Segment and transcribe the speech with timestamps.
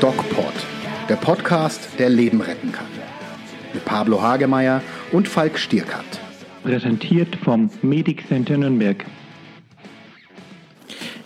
[0.00, 0.52] DocPod,
[1.08, 2.86] der Podcast, der Leben retten kann.
[3.72, 4.82] Mit Pablo Hagemeyer
[5.12, 6.04] und Falk Stierkat.
[6.62, 9.04] Präsentiert vom Medic Center Nürnberg.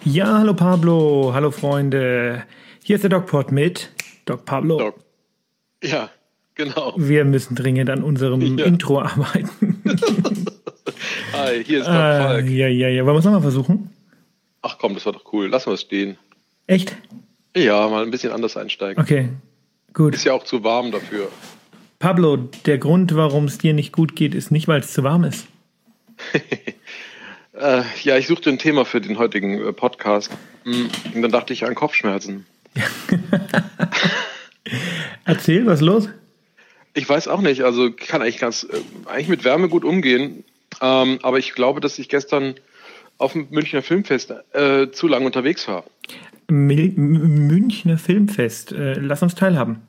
[0.04, 2.44] Ja, hallo Pablo, hallo Freunde.
[2.84, 3.90] Hier ist der DocPod mit
[4.26, 4.78] Doc Pablo.
[4.78, 4.94] Doc.
[5.82, 6.10] Ja,
[6.54, 6.94] genau.
[6.96, 8.64] Wir müssen dringend an unserem Ja.
[8.64, 9.82] Intro arbeiten.
[11.38, 12.48] Hi, hier ist Äh, Falk.
[12.48, 13.04] ja, ja, ja.
[13.04, 13.90] Wollen wir es nochmal versuchen?
[14.62, 15.48] Ach komm, das war doch cool.
[15.48, 16.18] Lassen wir es stehen.
[16.66, 16.96] Echt?
[17.56, 19.00] Ja, mal ein bisschen anders einsteigen.
[19.02, 19.28] Okay,
[19.94, 20.14] gut.
[20.14, 21.28] Ist ja auch zu warm dafür.
[21.98, 25.24] Pablo, der Grund, warum es dir nicht gut geht, ist nicht, weil es zu warm
[25.24, 25.46] ist.
[27.54, 30.30] Äh, ja, ich suchte ein Thema für den heutigen äh, Podcast.
[30.64, 32.46] Mm, Und dann dachte ich an Kopfschmerzen.
[35.24, 36.08] Erzähl, was ist los?
[36.94, 38.78] Ich weiß auch nicht, also ich kann eigentlich ganz, äh,
[39.10, 40.44] eigentlich mit Wärme gut umgehen.
[40.80, 42.54] Ähm, aber ich glaube, dass ich gestern
[43.18, 45.84] auf dem Münchner Filmfest äh, zu lange unterwegs war.
[46.48, 48.72] Mil Münchner Filmfest.
[48.72, 49.82] Äh, lass uns teilhaben.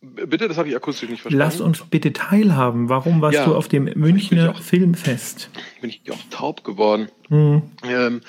[0.00, 1.38] Bitte, das habe ich akustisch nicht verstanden.
[1.44, 2.90] Lass uns bitte teilhaben.
[2.90, 4.62] Warum warst Ja, du auf dem bin Münchner ich auch.
[4.62, 5.48] Filmfest?
[5.80, 7.08] Bin ich auch taub geworden.
[7.28, 7.62] Hm.
[7.88, 8.20] Ähm,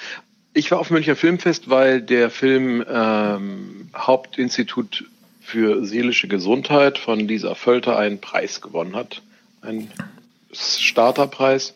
[0.54, 5.04] ich war auf dem Münchner Filmfest, weil der Film ähm, Hauptinstitut
[5.42, 9.22] für seelische Gesundheit von Lisa Völter einen Preis gewonnen hat.
[9.62, 9.92] Ein
[10.56, 11.76] Starterpreis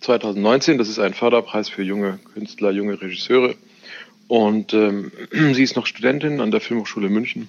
[0.00, 0.78] 2019.
[0.78, 3.54] Das ist ein Förderpreis für junge Künstler, junge Regisseure.
[4.28, 5.12] Und ähm,
[5.52, 7.48] sie ist noch Studentin an der Filmhochschule München.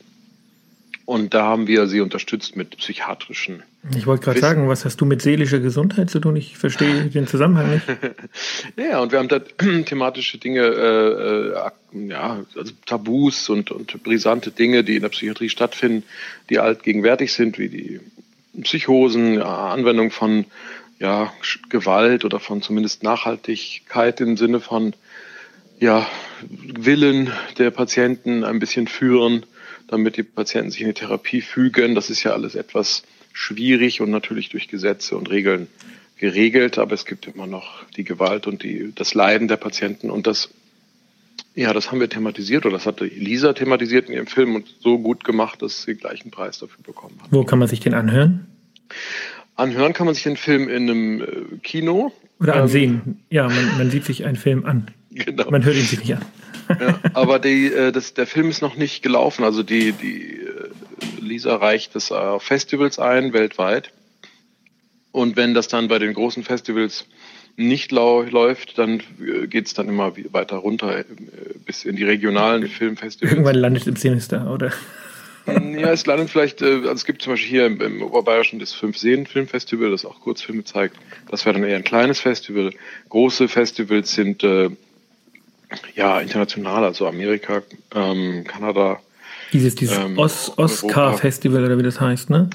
[1.06, 3.64] Und da haben wir sie unterstützt mit psychiatrischen
[3.98, 6.36] Ich wollte gerade sagen, was hast du mit seelischer Gesundheit zu tun?
[6.38, 7.86] Ich verstehe den Zusammenhang nicht.
[8.78, 9.40] Ja, und wir haben da
[9.86, 15.50] thematische Dinge, äh, äh, ja, also Tabus und, und brisante Dinge, die in der Psychiatrie
[15.50, 16.04] stattfinden,
[16.50, 18.00] die altgegenwärtig sind, wie die
[18.60, 20.46] Psychosen, Anwendung von
[21.00, 21.34] ja,
[21.70, 24.94] Gewalt oder von zumindest Nachhaltigkeit im Sinne von
[25.80, 26.06] ja,
[26.48, 29.46] Willen der Patienten ein bisschen führen,
[29.88, 31.96] damit die Patienten sich in die Therapie fügen.
[31.96, 33.04] Das ist ja alles etwas
[33.34, 35.68] schwierig und natürlich durch Gesetze und Regeln
[36.18, 40.28] geregelt, aber es gibt immer noch die Gewalt und die, das Leiden der Patienten und
[40.28, 40.50] das,
[41.56, 45.00] ja, das haben wir thematisiert oder das hatte Lisa thematisiert in ihrem Film und so
[45.00, 47.32] gut gemacht, dass sie gleich einen Preis dafür bekommen hat.
[47.32, 48.46] Wo kann man sich den anhören?
[49.56, 52.12] Anhören kann man sich den Film in einem äh, Kino.
[52.40, 53.20] Oder Ähm, ansehen?
[53.30, 54.88] Ja, man, man sieht sich einen Film an.
[55.12, 55.50] Genau.
[55.52, 56.26] Man hört ihn sich nicht an.
[56.80, 59.44] Ja, aber die, äh, das, der Film ist noch nicht gelaufen.
[59.44, 60.70] Also die, die äh,
[61.20, 63.92] Lisa reicht das auf Festivals ein, weltweit.
[65.12, 67.06] Und wenn das dann bei den großen Festivals
[67.58, 71.04] nicht läuft, dann äh, geht's dann immer weiter runter äh,
[71.66, 73.34] bis in die regionalen Filmfestivals.
[73.34, 74.72] Irgendwann landet im Sinister, oder?
[75.48, 78.74] Ja, es landet vielleicht, äh, also es gibt zum Beispiel hier im, im Oberbayerischen das
[78.74, 80.98] Fünf-Seen-Filmfestival, das auch Kurzfilme zeigt.
[81.30, 82.72] Das wäre dann eher ein kleines Festival.
[83.10, 84.70] Große Festivals sind äh,
[85.96, 87.64] ja international, also Amerika,
[87.96, 89.00] ähm, Kanada.
[89.52, 90.58] Dieses, dieses Ähm, Os.
[90.58, 92.50] Oscar-Festival oder wie das heißt, ne?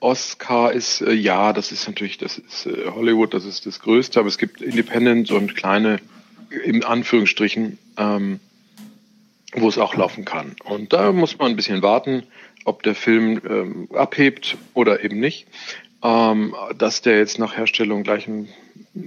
[0.00, 4.18] Oscar ist, äh, ja, das ist natürlich, das ist äh, Hollywood, das ist das Größte,
[4.18, 6.00] aber es gibt Independent und kleine,
[6.64, 8.40] in Anführungsstrichen, ähm,
[9.54, 10.54] wo es auch laufen kann.
[10.64, 12.24] Und da muss man ein bisschen warten,
[12.64, 15.46] ob der Film ähm, abhebt oder eben nicht.
[16.02, 18.48] Ähm, dass der jetzt nach Herstellung gleich einen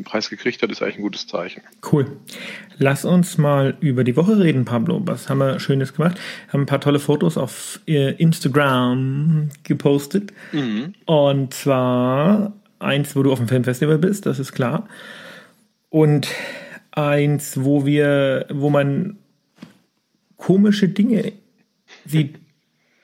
[0.04, 1.64] Preis gekriegt hat, ist eigentlich ein gutes Zeichen.
[1.92, 2.18] Cool.
[2.78, 5.02] Lass uns mal über die Woche reden, Pablo.
[5.06, 6.20] Was haben wir Schönes gemacht?
[6.50, 10.34] Haben ein paar tolle Fotos auf äh, Instagram gepostet.
[11.06, 14.88] Und zwar eins, wo du auf dem Filmfestival bist, das ist klar.
[15.90, 16.28] Und
[16.92, 19.18] eins, wo wir, wo man
[20.44, 21.32] komische Dinge
[22.06, 22.36] sieht,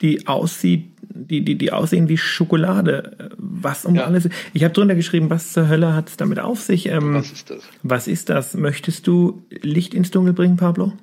[0.01, 3.29] die aussieht, die, die, die aussehen wie Schokolade.
[3.38, 4.03] Was um Ja.
[4.03, 4.27] alles.
[4.53, 6.88] Ich habe drunter geschrieben, was zur Hölle hat es damit auf sich?
[6.88, 7.63] Ähm, Was ist das?
[7.83, 8.53] was ist das?
[8.55, 10.94] Möchtest du Licht ins Dunkel bringen, Pablo?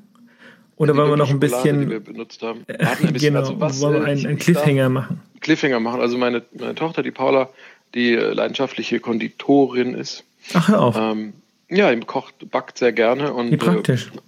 [0.76, 2.60] Oder Die wollen wir noch ein Schokolade, Die wir bisschen, benutzt haben.
[2.68, 5.20] Warten ein bisschen, genau, also was, wollen wir äh, einen, einen Cliffhanger machen?
[5.40, 6.00] Cliffhanger machen.
[6.02, 7.48] Also meine, meine Tochter, die Paula,
[7.94, 10.96] die äh, leidenschaftliche Konditorin ist, Ach, hör auf.
[10.98, 11.32] ähm,
[11.70, 14.10] ja, die kocht, backt sehr gerne und Wie praktisch.
[14.14, 14.18] Äh,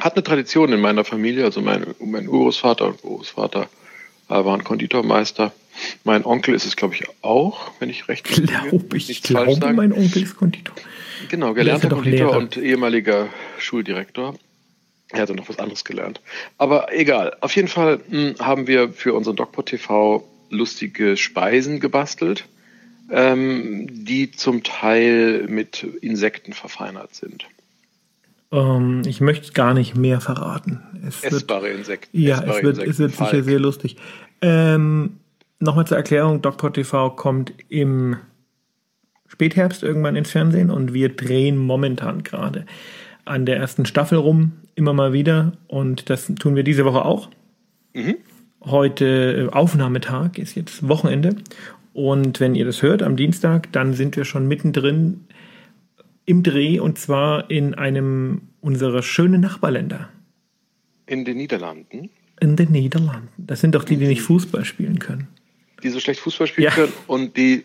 [0.00, 1.44] hat eine Tradition in meiner Familie.
[1.44, 3.68] Also mein, mein Urgroßvater und Großvater
[4.28, 5.52] äh, waren Konditormeister.
[6.04, 9.08] Mein Onkel ist es, glaube ich, auch, wenn ich recht Glaube ich.
[9.08, 9.76] nichts glaube, sagen.
[9.76, 10.74] mein Onkel ist Konditor.
[11.28, 14.34] Genau, gelernter Konditor und ehemaliger Schuldirektor.
[15.10, 16.20] Er hatte noch was anderes gelernt.
[16.56, 17.36] Aber egal.
[17.40, 22.44] Auf jeden Fall mh, haben wir für unseren DocPod TV lustige Speisen gebastelt,
[23.10, 27.46] ähm, die zum Teil mit Insekten verfeinert sind.
[28.52, 30.80] Ähm, ich möchte gar nicht mehr verraten.
[31.06, 32.18] Es wird, Essbare Insekten.
[32.18, 33.96] ja, essbare es wird, es wird sicher sehr lustig.
[34.42, 35.20] Ähm,
[35.62, 38.16] Nochmal zur Erklärung, DocPod TV kommt im
[39.26, 42.64] Spätherbst irgendwann ins Fernsehen und wir drehen momentan gerade
[43.26, 45.52] an der ersten Staffel rum, immer mal wieder.
[45.68, 47.28] Und das tun wir diese Woche auch.
[47.92, 48.16] Mhm.
[48.64, 51.36] Heute äh, Aufnahmetag ist jetzt Wochenende.
[51.92, 55.26] Und wenn ihr das hört am Dienstag, dann sind wir schon mittendrin
[56.26, 60.08] im Dreh und zwar in einem unserer schönen Nachbarländer.
[61.06, 62.10] In den Niederlanden?
[62.40, 63.28] In den Niederlanden.
[63.36, 65.28] Das sind doch die, die nicht Fußball spielen können.
[65.82, 66.70] Die so schlecht Fußball spielen ja.
[66.70, 67.64] können und die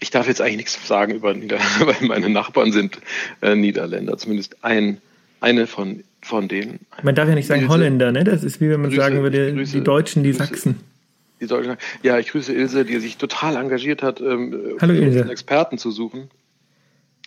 [0.00, 2.98] ich darf jetzt eigentlich nichts sagen über Niederlande, weil meine Nachbarn sind
[3.40, 4.98] äh, Niederländer, zumindest ein,
[5.40, 6.80] eine von, von denen.
[7.02, 8.24] Man darf ja nicht sagen Ilse, Holländer, ne?
[8.24, 10.80] Das ist wie wenn man Grüße, sagen würde, Grüße, die Deutschen, die Grüße, Sachsen.
[11.40, 15.20] Die Deutschen, ja, ich grüße Ilse, die sich total engagiert hat, ähm, Hallo, Ilse.
[15.20, 16.30] einen Experten zu suchen.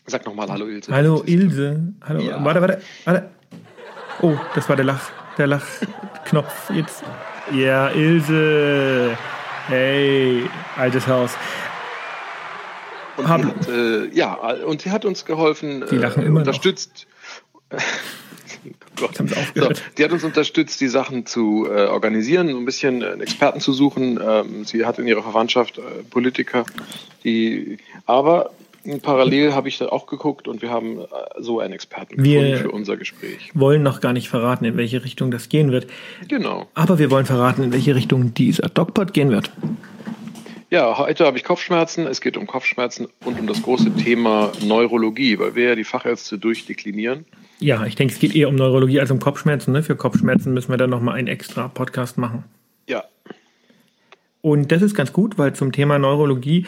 [0.07, 0.91] Sag nochmal Hallo Ilse.
[0.91, 1.93] Hallo Ilse.
[2.01, 2.21] Hallo.
[2.21, 2.43] Ja.
[2.43, 3.29] Warte, warte, warte.
[4.21, 6.69] Oh, das war der Lach, der Lachknopf.
[6.71, 7.03] Jetzt.
[7.53, 9.17] Ja, Ilse.
[9.67, 11.37] Hey, altes Haus.
[13.17, 13.47] Und haben.
[13.47, 14.33] Hat, äh, ja,
[14.65, 17.07] und sie hat uns geholfen, die lachen äh, immer unterstützt.
[17.69, 19.17] Gott.
[19.55, 23.59] So, die hat uns unterstützt, die Sachen zu äh, organisieren, so ein bisschen einen Experten
[23.59, 24.19] zu suchen.
[24.23, 26.65] Ähm, sie hat in ihrer Verwandtschaft äh, Politiker,
[27.23, 28.51] die aber
[29.01, 31.05] parallel habe ich da auch geguckt und wir haben äh,
[31.39, 33.51] so einen Experten wir für unser Gespräch.
[33.53, 35.87] wollen noch gar nicht verraten, in welche Richtung das gehen wird.
[36.27, 36.67] Genau.
[36.73, 39.51] Aber wir wollen verraten, in welche Richtung dieser DocPod gehen wird.
[40.69, 42.07] Ja, heute habe ich Kopfschmerzen.
[42.07, 46.37] Es geht um Kopfschmerzen und um das große Thema Neurologie, weil wir ja die Fachärzte
[46.37, 47.25] durchdeklinieren.
[47.59, 49.73] Ja, ich denke, es geht eher um Neurologie als um Kopfschmerzen.
[49.73, 49.83] Ne?
[49.83, 52.45] Für Kopfschmerzen müssen wir dann nochmal einen extra Podcast machen.
[52.87, 53.03] Ja.
[54.39, 56.65] Und das ist ganz gut, weil zum Thema Neurologie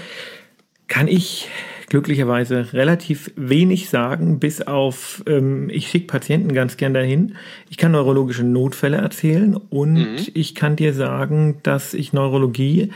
[0.87, 1.47] kann ich
[1.93, 7.35] glücklicherweise relativ wenig sagen, bis auf, ähm, ich schicke Patienten ganz gern dahin.
[7.69, 10.17] Ich kann neurologische Notfälle erzählen und mhm.
[10.33, 12.91] ich kann dir sagen, dass ich Neurologie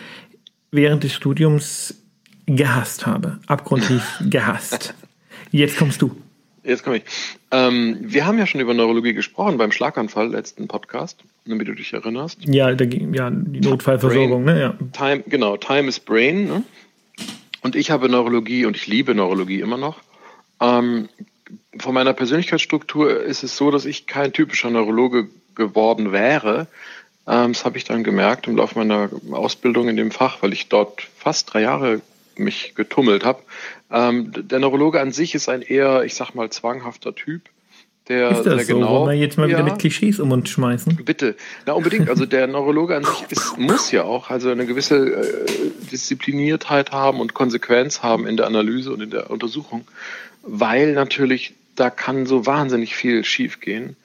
[0.71, 2.01] während des Studiums
[2.47, 3.37] gehasst habe.
[3.45, 4.95] Abgrundtief gehasst.
[5.51, 6.17] Jetzt kommst du.
[6.63, 7.03] Jetzt komme ich.
[7.51, 11.93] Ähm, wir haben ja schon über Neurologie gesprochen beim Schlaganfall, letzten Podcast, wie du dich
[11.93, 12.39] erinnerst.
[12.47, 14.59] Ja, der, ja die Notfallversorgung, Brain, ne?
[14.59, 14.77] Ja.
[14.91, 16.47] Time, genau, Time is Brain.
[16.47, 16.63] Ne?
[17.67, 19.97] Und ich habe Neurologie und ich liebe Neurologie immer noch.
[20.61, 21.09] Ähm,
[21.77, 26.67] von meiner Persönlichkeitsstruktur ist es so, dass ich kein typischer Neurologe geworden wäre,
[27.27, 30.69] ähm, das habe ich dann gemerkt im Laufe meiner Ausbildung in dem Fach, weil ich
[30.69, 31.99] dort fast drei Jahre
[32.37, 33.43] mich getummelt habe.
[33.91, 37.41] Ähm, der Neurologe an sich ist ein eher, ich sag mal, zwanghafter Typ.
[38.09, 38.75] Der ist das so?
[38.75, 40.97] Genau, Wollen wir jetzt mal ja, wieder mit Klischees um uns schmeißen?
[41.03, 41.35] Bitte.
[41.65, 42.09] Na, unbedingt.
[42.09, 45.45] Also der Neurologe an sich ist, muss ja auch also eine gewisse äh,
[45.91, 49.85] Diszipliniertheit haben und Konsequenz haben in der Analyse und in der Untersuchung,
[50.43, 53.95] weil natürlich da kann so wahnsinnig viel schiefgehen.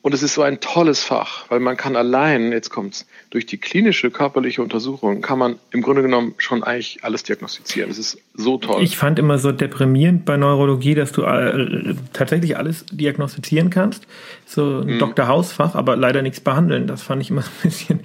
[0.00, 3.58] Und es ist so ein tolles Fach, weil man kann allein, jetzt kommt's, durch die
[3.58, 7.90] klinische körperliche Untersuchung kann man im Grunde genommen schon eigentlich alles diagnostizieren.
[7.90, 8.82] Es ist so toll.
[8.82, 14.06] Ich fand immer so deprimierend bei Neurologie, dass du äh, tatsächlich alles diagnostizieren kannst.
[14.46, 14.98] So ein mhm.
[15.00, 15.26] Dr.
[15.26, 16.86] Hausfach, aber leider nichts behandeln.
[16.86, 18.00] Das fand ich immer so ein bisschen,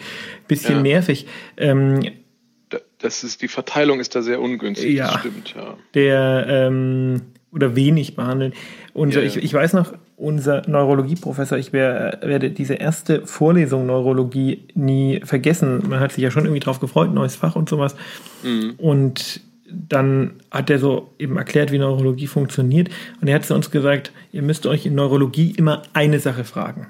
[0.48, 0.82] bisschen ja.
[0.82, 1.28] nervig.
[1.58, 2.02] Ähm,
[2.98, 5.78] das ist, die Verteilung ist da sehr ungünstig, ja, das stimmt, ja.
[5.94, 8.54] Der, ähm, oder wenig behandeln.
[8.94, 14.64] Und ja, ich, ich weiß noch, unser Neurologieprofessor, ich wär, werde diese erste Vorlesung Neurologie
[14.74, 15.84] nie vergessen.
[15.90, 17.96] Man hat sich ja schon irgendwie drauf gefreut, neues Fach und sowas.
[18.42, 18.76] Mhm.
[18.78, 22.90] Und dann hat er so eben erklärt, wie Neurologie funktioniert.
[23.20, 26.88] Und er hat zu uns gesagt, ihr müsst euch in Neurologie immer eine Sache fragen.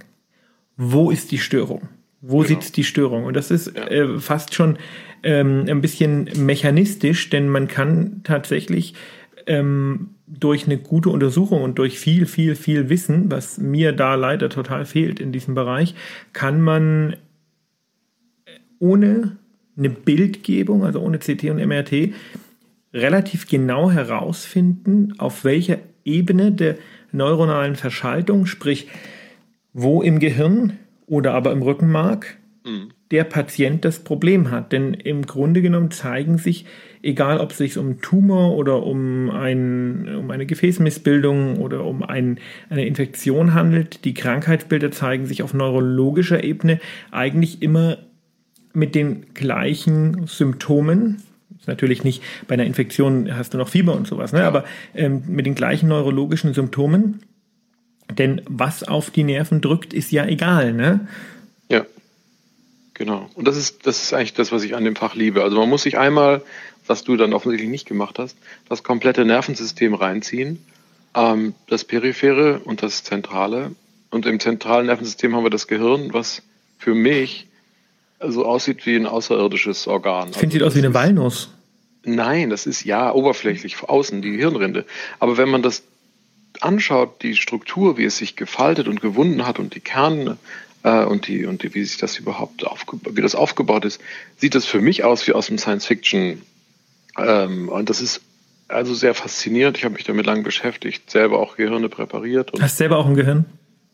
[0.77, 1.89] Wo ist die Störung?
[2.21, 2.49] Wo genau.
[2.49, 3.25] sitzt die Störung?
[3.25, 3.87] Und das ist ja.
[3.87, 4.77] äh, fast schon
[5.23, 8.93] ähm, ein bisschen mechanistisch, denn man kann tatsächlich
[9.47, 14.49] ähm, durch eine gute Untersuchung und durch viel, viel, viel Wissen, was mir da leider
[14.49, 15.95] total fehlt in diesem Bereich,
[16.33, 17.15] kann man
[18.79, 19.37] ohne
[19.77, 22.13] eine Bildgebung, also ohne CT und MRT,
[22.93, 26.77] relativ genau herausfinden, auf welcher Ebene der
[27.11, 28.87] neuronalen Verschaltung, sprich
[29.73, 32.89] wo im Gehirn oder aber im Rückenmark mhm.
[33.11, 34.71] der Patient das Problem hat.
[34.71, 36.65] Denn im Grunde genommen zeigen sich
[37.03, 42.39] egal ob es sich um Tumor oder um, ein, um eine Gefäßmissbildung oder um ein,
[42.69, 46.79] eine Infektion handelt, die Krankheitsbilder zeigen sich auf neurologischer Ebene
[47.11, 47.97] eigentlich immer
[48.73, 51.21] mit den gleichen Symptomen.
[51.67, 54.45] Natürlich nicht bei einer Infektion hast du noch Fieber und sowas, ne?
[54.45, 54.63] aber
[54.95, 57.21] ähm, mit den gleichen neurologischen Symptomen.
[58.17, 60.73] Denn was auf die Nerven drückt, ist ja egal.
[60.73, 61.07] Ne?
[61.69, 61.85] Ja,
[62.93, 63.29] genau.
[63.35, 65.43] Und das ist, das ist eigentlich das, was ich an dem Fach liebe.
[65.43, 66.41] Also man muss sich einmal
[66.87, 68.37] was du dann offensichtlich nicht gemacht hast,
[68.69, 70.63] das komplette Nervensystem reinziehen,
[71.15, 73.71] ähm, das periphere und das zentrale.
[74.09, 76.43] Und im zentralen Nervensystem haben wir das Gehirn, was
[76.77, 77.47] für mich
[78.19, 80.29] so aussieht wie ein außerirdisches Organ.
[80.31, 81.49] Ich finde, also, sieht aus wie eine Walnuss.
[82.05, 84.85] Nein, das ist ja oberflächlich außen die Hirnrinde.
[85.19, 85.83] Aber wenn man das
[86.59, 90.37] anschaut, die Struktur, wie es sich gefaltet und gewunden hat und die Kerne
[90.83, 92.65] äh, und die und die, wie sich das überhaupt
[93.09, 94.01] wie das aufgebaut ist,
[94.37, 96.41] sieht das für mich aus wie aus dem Science Fiction.
[97.17, 98.21] Ähm, und das ist
[98.67, 99.77] also sehr faszinierend.
[99.77, 102.51] Ich habe mich damit lange beschäftigt, selber auch Gehirne präpariert.
[102.59, 103.45] Hast selber auch ein Gehirn?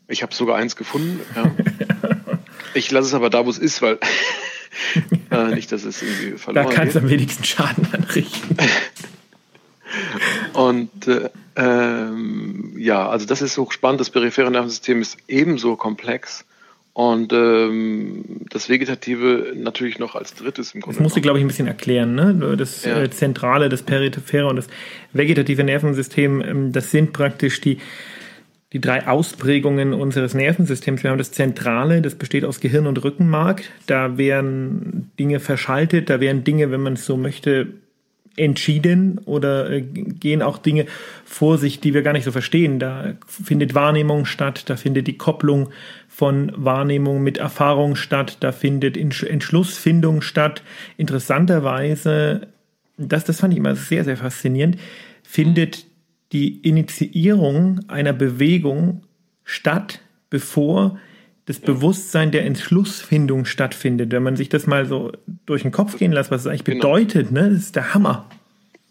[0.08, 1.20] Ich habe sogar eins gefunden.
[1.36, 1.50] Ja.
[2.74, 3.98] ich lasse es aber da, wo es ist, weil
[5.30, 8.56] äh, nicht, dass es irgendwie verloren Da kannst du am wenigsten Schaden anrichten.
[10.52, 14.00] Und äh, ähm, ja, also das ist so spannend.
[14.00, 16.44] Das periphere Nervensystem ist ebenso komplex.
[17.00, 20.98] Und ähm, das Vegetative natürlich noch als drittes im Grunde.
[20.98, 22.14] Das musst du, glaube ich, ein bisschen erklären.
[22.14, 22.54] Ne?
[22.58, 23.00] Das ja.
[23.00, 24.66] äh, Zentrale, das Periphere und das
[25.14, 27.78] vegetative Nervensystem, ähm, das sind praktisch die,
[28.74, 31.02] die drei Ausprägungen unseres Nervensystems.
[31.02, 33.62] Wir haben das Zentrale, das besteht aus Gehirn und Rückenmark.
[33.86, 37.68] Da werden Dinge verschaltet, da werden Dinge, wenn man es so möchte,
[38.36, 40.86] entschieden oder äh, gehen auch Dinge
[41.24, 42.78] vor sich, die wir gar nicht so verstehen.
[42.78, 45.70] Da findet Wahrnehmung statt, da findet die Kopplung
[46.20, 50.62] von Wahrnehmung mit Erfahrung statt, da findet Entschlussfindung statt.
[50.98, 52.48] Interessanterweise,
[52.98, 54.76] das, das fand ich immer sehr, sehr faszinierend,
[55.22, 55.86] findet
[56.32, 59.00] die Initiierung einer Bewegung
[59.44, 60.98] statt, bevor
[61.46, 64.12] das Bewusstsein der Entschlussfindung stattfindet.
[64.12, 65.12] Wenn man sich das mal so
[65.46, 66.92] durch den Kopf gehen lässt, was es eigentlich genau.
[66.96, 67.48] bedeutet, ne?
[67.48, 68.28] das ist der Hammer.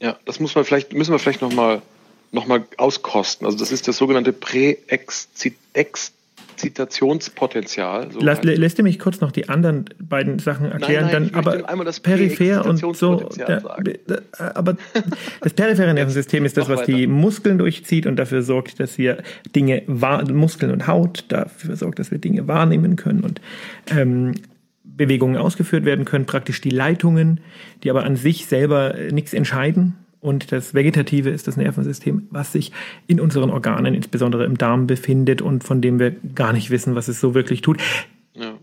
[0.02, 1.84] Ja, das muss man vielleicht, müssen wir vielleicht nochmal
[2.32, 3.46] noch mal auskosten.
[3.46, 5.56] Also das ist das sogenannte Präexzit
[6.60, 8.12] Zitationspotenzial.
[8.12, 11.06] So Lass, lässt du mich kurz noch die anderen beiden Sachen erklären?
[11.06, 13.16] Nein, nein, dann, aber einmal das peripher und so.
[13.16, 14.24] Der, der,
[14.56, 14.76] aber
[15.42, 19.24] das periphere Nervensystem ist das, was die Muskeln durchzieht und dafür sorgt, dass wir
[19.56, 23.42] Dinge, Muskeln und Haut, dafür sorgt, dass wir Dinge wahrnehmen können und
[23.96, 24.34] ähm,
[24.84, 27.40] Bewegungen ausgeführt werden können, praktisch die Leitungen,
[27.84, 32.72] die aber an sich selber nichts entscheiden und das Vegetative ist das Nervensystem, was sich
[33.08, 37.08] in unseren Organen, insbesondere im Darm, befindet und von dem wir gar nicht wissen, was
[37.08, 37.78] es so wirklich tut.
[38.34, 38.58] Ja.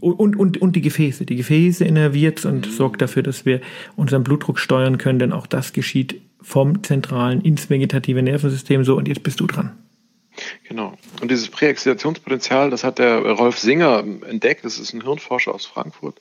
[0.00, 1.26] Und, und, und die Gefäße.
[1.26, 2.70] Die Gefäße innerviert und mhm.
[2.70, 3.60] sorgt dafür, dass wir
[3.96, 8.96] unseren Blutdruck steuern können, denn auch das geschieht vom zentralen ins vegetative Nervensystem so.
[8.96, 9.76] Und jetzt bist du dran.
[10.68, 10.96] Genau.
[11.20, 14.64] Und dieses Präexzitationspotenzial, das hat der Rolf Singer entdeckt.
[14.64, 16.20] Das ist ein Hirnforscher aus Frankfurt.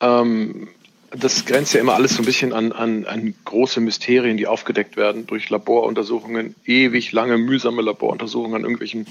[0.00, 0.68] Ähm,
[1.16, 4.96] das grenzt ja immer alles so ein bisschen an, an, an große Mysterien, die aufgedeckt
[4.96, 9.06] werden durch Laboruntersuchungen, ewig lange, mühsame Laboruntersuchungen an irgendwelchen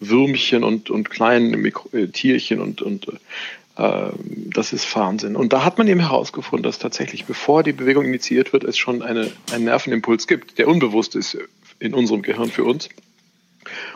[0.00, 3.06] Würmchen und, und kleinen Mikro äh, Tierchen und, und
[3.76, 4.10] äh,
[4.52, 5.36] das ist Wahnsinn.
[5.36, 9.02] Und da hat man eben herausgefunden, dass tatsächlich, bevor die Bewegung initiiert wird, es schon
[9.02, 11.38] eine, einen Nervenimpuls gibt, der unbewusst ist
[11.78, 12.88] in unserem Gehirn für uns.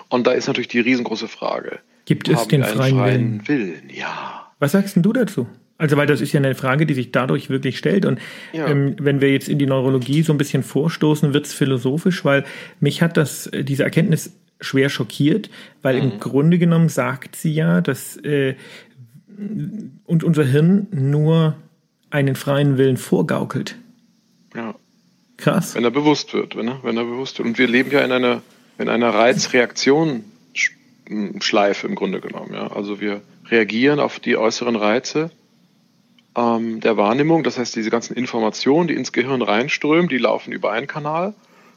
[0.09, 1.81] Und da ist natürlich die riesengroße Frage.
[2.05, 3.49] Gibt es den freien, freien Willen?
[3.49, 3.91] Willen?
[3.93, 4.50] Ja.
[4.59, 5.47] Was sagst denn du dazu?
[5.78, 8.04] Also, weil das ist ja eine Frage, die sich dadurch wirklich stellt.
[8.04, 8.18] Und
[8.52, 8.66] ja.
[8.66, 12.44] ähm, wenn wir jetzt in die Neurologie so ein bisschen vorstoßen, wird es philosophisch, weil
[12.80, 16.02] mich hat das, äh, diese Erkenntnis schwer schockiert, weil mhm.
[16.02, 18.56] im Grunde genommen sagt sie ja, dass äh,
[20.04, 21.54] und unser Hirn nur
[22.11, 23.76] einen freien Willen vorgaukelt.
[24.54, 24.75] Ja.
[25.37, 25.76] Krass.
[25.76, 27.47] Wenn er bewusst wird, wenn er, wenn er bewusst wird.
[27.47, 28.42] Und wir leben ja in einer,
[28.78, 32.52] in einer Reizreaktion-Schleife im Grunde genommen.
[32.52, 32.73] Ja?
[32.73, 35.30] Also wir reagieren auf die äußeren Reize
[36.38, 37.42] ähm, der Wahrnehmung.
[37.42, 41.35] Das heißt, diese ganzen Informationen, die ins Gehirn reinströmen, die laufen über einen Kanal,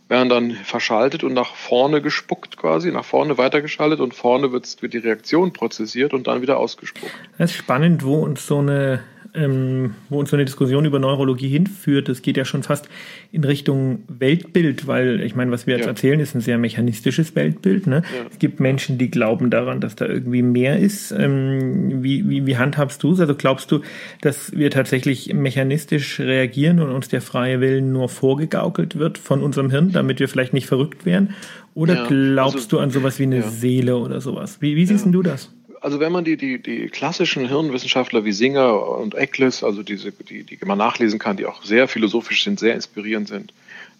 [0.08, 4.98] werden dann verschaltet und nach vorne gespuckt quasi, nach vorne weitergeschaltet und vorne wird, die
[4.98, 7.14] Reaktion prozessiert und dann wieder ausgespuckt.
[7.38, 9.04] Das ist spannend, wo uns so eine
[9.34, 12.10] ähm, wo uns so eine Diskussion über Neurologie hinführt.
[12.10, 12.90] Das geht ja schon fast
[13.32, 15.92] in Richtung Weltbild, weil ich meine, was wir jetzt ja.
[15.92, 17.88] erzählen, ist ein sehr mechanistisches Weltbild.
[17.88, 18.04] Ne?
[18.16, 18.26] Ja.
[18.30, 21.12] Es gibt Menschen, die glauben daran, dass da irgendwie mehr ist.
[21.12, 23.20] Ähm, wie, wie, wie handhabst du es?
[23.20, 23.82] Also glaubst du,
[24.22, 29.70] dass wir tatsächlich mechanistisch reagieren und uns der freie Willen nur vorgegaukelt wird von unserem
[29.70, 31.36] Hirn, damit wir vielleicht nicht verrückt werden?
[31.74, 34.58] Oder ja, glaubst also, du an sowas wie eine Seele oder sowas?
[34.60, 35.54] Wie, wie siehst denn du das?
[35.82, 40.44] Also wenn man die, die, die klassischen Hirnwissenschaftler wie Singer und Eckles, also diese, die,
[40.44, 43.52] die man nachlesen kann, die auch sehr philosophisch sind, sehr inspirierend sind,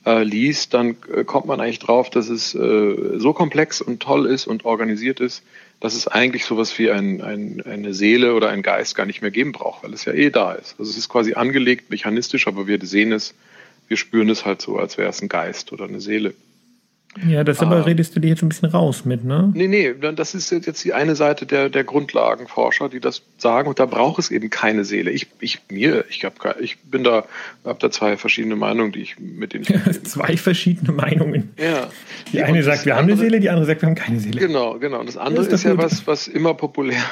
[0.06, 4.28] äh, liest, dann äh, kommt man eigentlich drauf, dass es äh, so komplex und toll
[4.28, 5.44] ist und organisiert ist,
[5.80, 9.32] dass es eigentlich sowas wie ein, ein, eine Seele oder ein Geist gar nicht mehr
[9.32, 10.76] geben braucht, weil es ja eh da ist.
[10.78, 13.34] Also es ist quasi angelegt, mechanistisch, aber wir sehen es,
[13.88, 16.36] wir spüren es halt so, als wäre es ein Geist oder eine Seele.
[17.28, 17.82] Ja, das aber ah.
[17.82, 19.52] redest du dir jetzt ein bisschen raus mit, ne?
[19.54, 23.80] Nee, nee, das ist jetzt die eine Seite der, der Grundlagenforscher, die das sagen und
[23.80, 25.12] da braucht es eben keine Seele.
[25.12, 27.26] Ich, ich mir, ich hab, ich bin da,
[27.66, 31.52] hab da zwei verschiedene Meinungen, die ich mit denen ich zwei verschiedene Meinungen.
[31.58, 31.90] Ja,
[32.32, 34.40] Die eine sagt, wir andere, haben eine Seele, die andere sagt, wir haben keine Seele.
[34.40, 35.02] Genau, genau.
[35.02, 37.04] Und das andere das ist, ist ja was, was immer populär,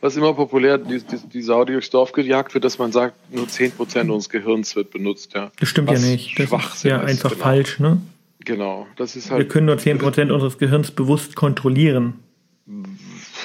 [0.00, 3.14] was immer populär, die, die, die Sau, die durchs Dorf gejagt wird, dass man sagt,
[3.32, 3.72] nur 10%
[4.02, 5.32] unseres Gehirns wird benutzt.
[5.34, 5.50] Ja.
[5.58, 6.38] Das stimmt was ja nicht.
[6.38, 7.42] Das ist ja einfach genau.
[7.42, 8.00] falsch, ne?
[8.48, 8.86] Genau.
[8.96, 12.14] Das ist halt, wir können nur 10% unseres Gehirns bewusst kontrollieren.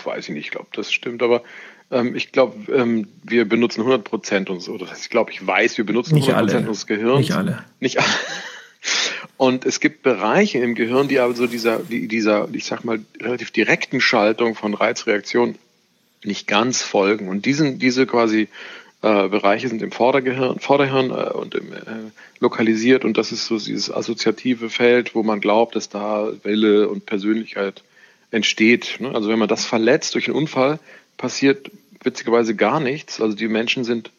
[0.05, 1.43] Weiß ich nicht, ich glaube, das stimmt, aber
[1.91, 4.77] ähm, ich glaube, ähm, wir benutzen 100 Prozent und so.
[4.77, 7.19] Das heißt, ich glaube, ich weiß, wir benutzen nicht 100 Prozent unseres Gehirns.
[7.19, 7.65] Nicht alle.
[7.81, 8.07] Nicht alle.
[9.35, 13.01] Und es gibt Bereiche im Gehirn, die aber so dieser, die, dieser, ich sag mal,
[13.19, 15.55] relativ direkten Schaltung von Reizreaktion
[16.23, 17.27] nicht ganz folgen.
[17.27, 18.47] Und diesen, diese quasi
[19.03, 23.57] äh, Bereiche sind im Vordergehirn, Vorderhirn äh, und im, äh, lokalisiert und das ist so
[23.57, 27.83] dieses assoziative Feld, wo man glaubt, dass da Wille und Persönlichkeit
[28.31, 28.97] entsteht.
[28.99, 29.13] Ne?
[29.13, 30.79] Also wenn man das verletzt durch einen Unfall,
[31.17, 31.69] passiert
[32.01, 33.19] witzigerweise gar nichts.
[33.19, 34.09] Also die Menschen sind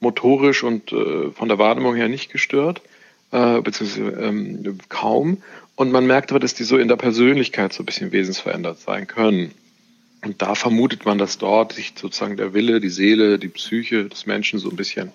[0.00, 2.82] motorisch und äh, von der Wahrnehmung her nicht gestört,
[3.32, 5.42] äh, beziehungsweise ähm, kaum.
[5.74, 9.06] Und man merkt aber, dass die so in der Persönlichkeit so ein bisschen wesensverändert sein
[9.06, 9.52] können.
[10.24, 14.26] Und da vermutet man, dass dort sich sozusagen der Wille, die Seele, die Psyche des
[14.26, 15.12] Menschen so ein bisschen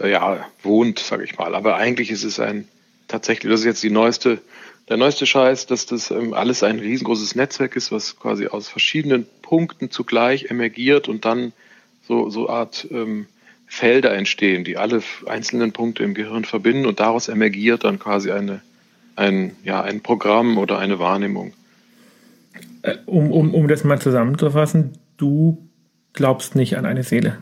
[0.00, 1.54] äh, ja, wohnt, sage ich mal.
[1.54, 2.66] Aber eigentlich ist es ein
[3.08, 4.40] tatsächlich, das ist jetzt die neueste
[4.88, 9.26] der neueste Scheiß, dass das ähm, alles ein riesengroßes Netzwerk ist, was quasi aus verschiedenen
[9.40, 11.52] Punkten zugleich emergiert und dann
[12.06, 13.26] so, so Art ähm,
[13.66, 18.60] Felder entstehen, die alle einzelnen Punkte im Gehirn verbinden und daraus emergiert dann quasi eine,
[19.16, 21.54] ein, ja, ein Programm oder eine Wahrnehmung.
[22.82, 25.68] Äh, um, um, um das mal zusammenzufassen, du
[26.12, 27.38] glaubst nicht an eine Seele.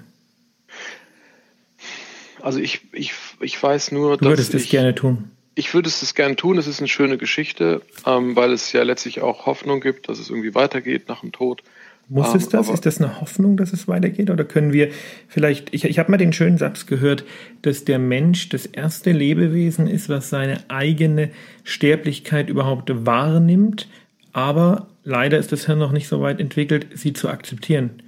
[2.41, 5.31] Also ich, ich, ich weiß nur, du würdest es gerne tun
[5.61, 6.59] ich würde es gerne tun.
[6.59, 10.31] Es ist eine schöne Geschichte, ähm, weil es ja letztlich auch Hoffnung gibt, dass es
[10.31, 11.63] irgendwie weitergeht nach dem Tod.
[12.09, 12.69] Muss es ähm, das?
[12.71, 14.31] ist das eine Hoffnung, dass es weitergeht?
[14.31, 14.91] Oder können wir
[15.29, 17.25] vielleicht, ich, ich habe mal den schönen Satz gehört,
[17.63, 21.31] dass der Mensch das erste Lebewesen ist, was seine eigene
[21.63, 23.87] Sterblichkeit überhaupt wahrnimmt,
[24.33, 28.03] aber leider ist das Hirn noch nicht so weit entwickelt, sie zu akzeptieren.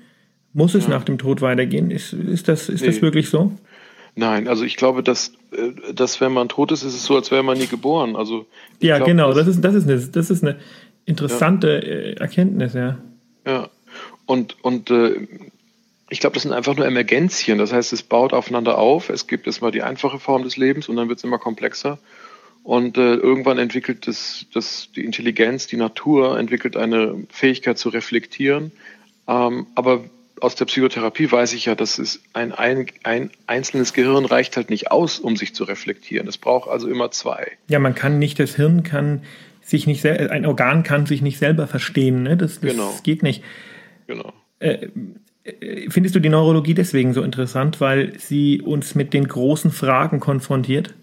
[0.52, 0.91] Muss es ja.
[0.91, 1.91] nach dem Tod weitergehen?
[1.91, 2.88] Ist, ist, das, ist nee.
[2.88, 3.52] das wirklich so?
[4.14, 7.31] Nein, also ich glaube, dass, äh, dass wenn man tot ist, ist es so, als
[7.31, 8.17] wäre man nie geboren.
[8.17, 8.47] Also
[8.81, 10.59] ja, glaub, genau, das, ist, das, ist eine, das ist eine
[11.07, 11.81] interessante ja.
[11.81, 12.99] Äh, Erkenntnis, ja.
[13.47, 13.71] Ja,
[14.26, 15.27] und, und äh,
[16.11, 17.57] ich glaube, das sind einfach nur Emergenzien.
[17.57, 19.09] Das heißt, es baut aufeinander auf.
[19.09, 21.99] Es gibt erstmal die einfache Form des Lebens und dann wird es immer komplexer.
[22.62, 28.70] Und äh, irgendwann entwickelt das, das, die Intelligenz, die Natur entwickelt eine Fähigkeit zu reflektieren.
[29.27, 30.05] Ähm, aber
[30.40, 34.70] aus der Psychotherapie weiß ich ja, dass es ein, ein, ein einzelnes Gehirn reicht halt
[34.70, 36.27] nicht aus, um sich zu reflektieren.
[36.29, 37.53] Es braucht also immer zwei.
[37.68, 39.22] Ja, man kann nicht, das Hirn kann
[39.62, 42.25] sich nicht, ein Organ kann sich nicht selber verstehen.
[42.25, 42.37] Ne?
[42.37, 42.92] Das, das genau.
[43.03, 43.42] geht nicht.
[44.09, 44.33] Genau.
[44.59, 44.88] Äh,
[45.44, 50.20] äh, findest du die Neurologie deswegen so interessant, weil sie uns mit den großen Fragen
[50.20, 50.94] konfrontiert?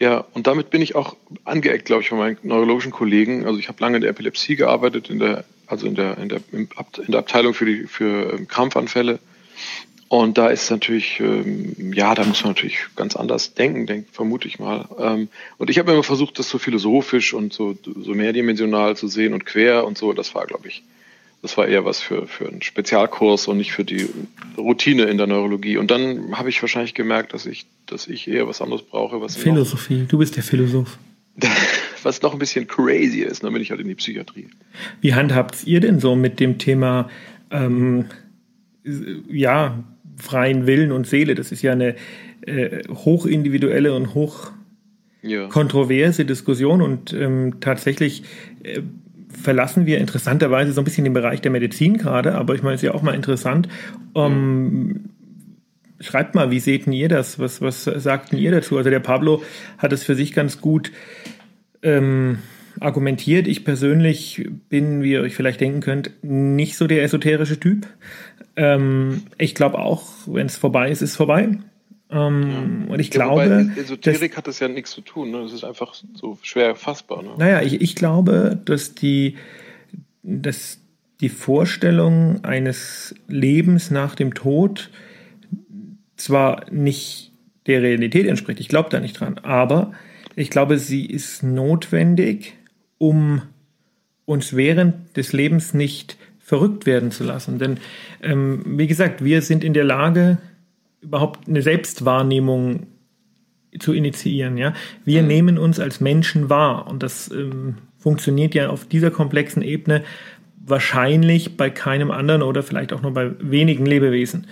[0.00, 3.46] Ja, und damit bin ich auch angeeckt, glaube ich, von meinen neurologischen Kollegen.
[3.46, 6.40] Also ich habe lange in der Epilepsie gearbeitet, in der also in der, in der,
[6.52, 6.68] in
[7.08, 9.20] der Abteilung für, die, für ähm, Krampfanfälle.
[10.08, 14.48] Und da ist natürlich, ähm, ja, da muss man natürlich ganz anders denken, denk, vermute
[14.48, 14.88] ich mal.
[14.98, 19.32] Ähm, und ich habe immer versucht, das so philosophisch und so, so mehrdimensional zu sehen
[19.32, 20.12] und quer und so.
[20.12, 20.82] Das war, glaube ich,
[21.42, 24.06] das war eher was für, für einen Spezialkurs und nicht für die
[24.58, 25.78] Routine in der Neurologie.
[25.78, 29.20] Und dann habe ich wahrscheinlich gemerkt, dass ich, dass ich eher was anderes brauche.
[29.20, 30.98] Was Philosophie, du bist der Philosoph.
[32.02, 34.48] was noch ein bisschen crazy ist, dann bin ich halt in die Psychiatrie.
[35.00, 37.08] Wie handhabt ihr denn so mit dem Thema,
[37.50, 38.06] ähm,
[39.30, 39.82] ja,
[40.16, 41.34] freien Willen und Seele?
[41.34, 41.96] Das ist ja eine
[42.42, 44.50] äh, hochindividuelle und hoch
[45.22, 45.48] ja.
[45.48, 48.24] kontroverse Diskussion und ähm, tatsächlich
[48.62, 48.82] äh,
[49.30, 52.82] verlassen wir interessanterweise so ein bisschen den Bereich der Medizin gerade, aber ich meine, es
[52.82, 53.68] ist ja auch mal interessant.
[54.14, 54.30] Ja.
[56.02, 57.38] Schreibt mal, wie seht ihr das?
[57.38, 58.78] Was, was sagten ihr dazu?
[58.78, 59.42] Also der Pablo
[59.76, 60.92] hat es für sich ganz gut
[61.82, 62.38] ähm,
[62.80, 63.46] argumentiert.
[63.46, 67.86] Ich persönlich bin, wie ihr euch vielleicht denken könnt, nicht so der esoterische Typ.
[68.56, 71.58] Ähm, ich glaube auch, wenn es vorbei ist, ist es vorbei.
[72.10, 72.92] Ähm, ja.
[72.92, 73.70] Und ich ja, glaube.
[73.76, 75.30] Esoterik dass, hat das ja nichts zu tun.
[75.30, 75.42] Ne?
[75.42, 77.22] Das ist einfach so schwer fassbar.
[77.22, 77.30] Ne?
[77.38, 79.36] Naja, ich, ich glaube, dass die,
[80.22, 80.80] dass
[81.20, 84.90] die Vorstellung eines Lebens nach dem Tod
[86.16, 87.32] zwar nicht
[87.66, 89.92] der Realität entspricht, ich glaube da nicht dran, aber
[90.34, 92.54] ich glaube, sie ist notwendig,
[92.98, 93.42] um
[94.24, 97.58] uns während des Lebens nicht verrückt werden zu lassen.
[97.58, 97.78] Denn,
[98.22, 100.38] ähm, wie gesagt, wir sind in der Lage,
[101.00, 102.86] überhaupt eine Selbstwahrnehmung
[103.78, 104.56] zu initiieren.
[104.58, 104.74] Ja?
[105.04, 105.28] Wir mhm.
[105.28, 110.02] nehmen uns als Menschen wahr und das ähm, funktioniert ja auf dieser komplexen Ebene
[110.58, 114.46] wahrscheinlich bei keinem anderen oder vielleicht auch nur bei wenigen Lebewesen.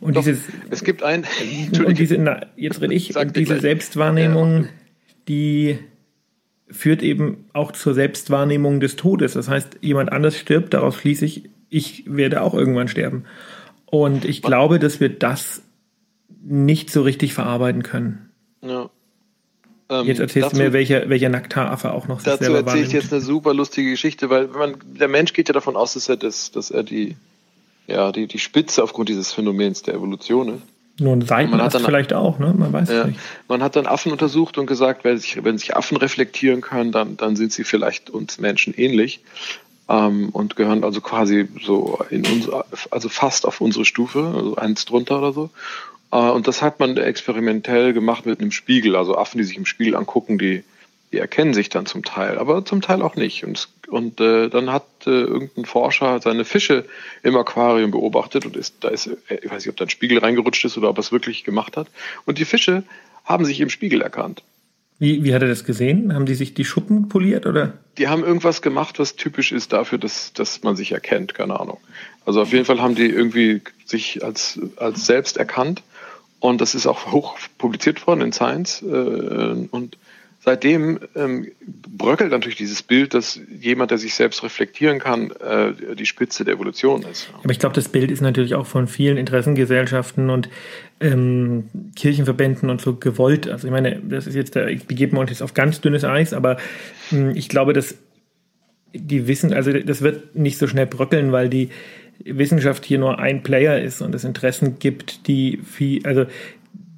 [0.00, 1.24] Und Doch, dieses, es gibt ein,
[1.86, 4.68] und diese, na, jetzt rede ich, diese Selbstwahrnehmung, ja
[5.28, 5.78] die
[6.68, 9.34] führt eben auch zur Selbstwahrnehmung des Todes.
[9.34, 13.24] Das heißt, jemand anders stirbt, daraus schließe ich, ich werde auch irgendwann sterben.
[13.94, 15.60] Und ich glaube, dass wir das
[16.42, 18.30] nicht so richtig verarbeiten können.
[18.62, 18.88] Ja.
[19.90, 22.92] Ähm, jetzt erzählst dazu, du mir, welcher, welcher Nacktaraffe auch noch sich Dazu erzähle ich
[22.92, 26.16] jetzt eine super lustige Geschichte, weil man, der Mensch geht ja davon aus, dass er,
[26.16, 27.16] das, dass er die,
[27.86, 30.62] ja, die, die Spitze aufgrund dieses Phänomens der Evolution ist.
[30.98, 32.54] Nur ein Seitenast vielleicht auch, ne?
[32.56, 33.20] Man weiß ja, nicht.
[33.46, 37.18] Man hat dann Affen untersucht und gesagt, wenn sich, wenn sich Affen reflektieren können, dann,
[37.18, 39.20] dann sind sie vielleicht uns Menschen ähnlich
[39.92, 44.86] ähm, und gehören also quasi so in unsere, also fast auf unsere Stufe, also eins
[44.86, 45.50] drunter oder so.
[46.10, 49.66] Äh, und das hat man experimentell gemacht mit einem Spiegel, also Affen, die sich im
[49.66, 50.64] Spiegel angucken, die,
[51.12, 53.44] die erkennen sich dann zum Teil, aber zum Teil auch nicht.
[53.44, 56.86] Und, und äh, dann hat äh, irgendein Forscher seine Fische
[57.22, 60.18] im Aquarium beobachtet und ist, da ist, äh, ich weiß nicht, ob da ein Spiegel
[60.18, 61.88] reingerutscht ist oder ob er es wirklich gemacht hat.
[62.24, 62.82] Und die Fische
[63.26, 64.42] haben sich im Spiegel erkannt.
[65.02, 66.14] Wie, wie hat er das gesehen?
[66.14, 67.72] Haben die sich die Schuppen poliert oder?
[67.98, 71.78] Die haben irgendwas gemacht, was typisch ist dafür, dass, dass man sich erkennt, keine Ahnung.
[72.24, 75.82] Also auf jeden Fall haben die irgendwie sich als, als selbst erkannt
[76.38, 78.80] und das ist auch hoch publiziert worden in Science.
[78.82, 79.98] Äh, und
[80.44, 81.46] seitdem ähm,
[81.86, 86.54] bröckelt natürlich dieses Bild, dass jemand, der sich selbst reflektieren kann, äh, die Spitze der
[86.54, 87.32] Evolution ist.
[87.42, 90.48] Aber ich glaube, das Bild ist natürlich auch von vielen Interessengesellschaften und
[91.00, 93.48] ähm, Kirchenverbänden und so gewollt.
[93.48, 96.32] Also ich meine, das ist jetzt, da begeben wir uns jetzt auf ganz dünnes Eis,
[96.32, 96.56] aber
[97.12, 97.94] ähm, ich glaube, dass
[98.92, 101.70] die wissen, also das wird nicht so schnell bröckeln, weil die
[102.24, 106.26] Wissenschaft hier nur ein Player ist und es Interessen gibt, die viel, also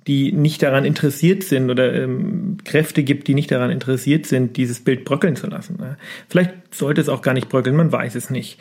[0.07, 4.81] die nicht daran interessiert sind oder ähm, Kräfte gibt, die nicht daran interessiert sind, dieses
[4.81, 5.79] Bild bröckeln zu lassen.
[6.29, 8.59] Vielleicht sollte es auch gar nicht bröckeln, man weiß es nicht.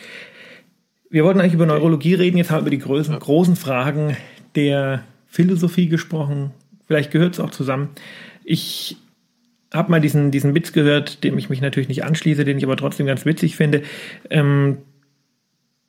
[1.09, 4.17] Wir wollten eigentlich über Neurologie reden, jetzt haben wir über die großen, großen Fragen
[4.55, 6.51] der Philosophie gesprochen.
[6.87, 7.89] Vielleicht gehört es auch zusammen.
[8.43, 8.97] Ich
[9.73, 12.77] habe mal diesen, diesen Witz gehört, dem ich mich natürlich nicht anschließe, den ich aber
[12.77, 13.83] trotzdem ganz witzig finde.
[14.29, 14.77] Ähm,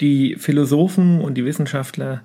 [0.00, 2.22] die Philosophen und die Wissenschaftler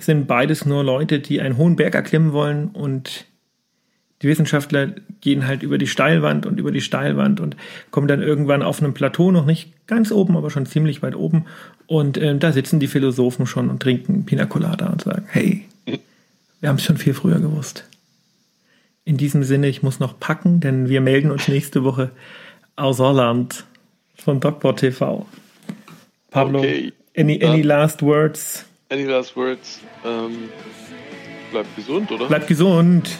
[0.00, 3.26] sind beides nur Leute, die einen hohen Berg erklimmen wollen und
[4.22, 4.88] die Wissenschaftler
[5.20, 7.56] gehen halt über die Steilwand und über die Steilwand und
[7.90, 11.46] kommen dann irgendwann auf einem Plateau, noch nicht ganz oben, aber schon ziemlich weit oben.
[11.86, 15.64] Und äh, da sitzen die Philosophen schon und trinken Pina Colada und sagen, hey,
[16.60, 17.84] wir haben es schon viel früher gewusst.
[19.04, 22.10] In diesem Sinne, ich muss noch packen, denn wir melden uns nächste Woche
[22.74, 23.64] aus Holland
[24.16, 24.74] von Dr.
[24.76, 25.26] TV.
[26.30, 26.92] Pablo, okay.
[27.16, 28.67] any, any last words?
[28.90, 29.80] Any last words?
[30.02, 30.48] Ähm,
[31.50, 32.26] bleibt gesund, oder?
[32.26, 33.10] Bleibt gesund.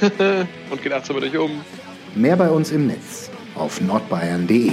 [0.70, 1.64] Und geht achtsam mit euch um.
[2.14, 4.72] Mehr bei uns im Netz auf nordbayern.de.